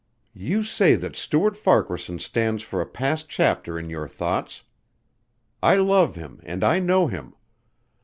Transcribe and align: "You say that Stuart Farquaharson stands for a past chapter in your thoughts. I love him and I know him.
"You 0.33 0.63
say 0.63 0.95
that 0.95 1.15
Stuart 1.15 1.55
Farquaharson 1.55 2.17
stands 2.17 2.63
for 2.63 2.81
a 2.81 2.87
past 2.87 3.29
chapter 3.29 3.77
in 3.77 3.87
your 3.91 4.07
thoughts. 4.07 4.63
I 5.61 5.75
love 5.75 6.15
him 6.15 6.39
and 6.41 6.63
I 6.63 6.79
know 6.79 7.05
him. 7.05 7.35